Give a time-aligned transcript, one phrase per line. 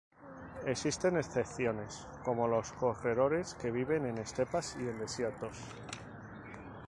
[0.65, 5.55] Existen excepciones como los corredores que viven en estepas y desiertos.